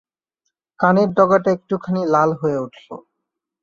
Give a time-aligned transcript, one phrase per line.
[0.79, 2.87] কানের ডগাটা একটুখানি লাল হয়ে উঠল।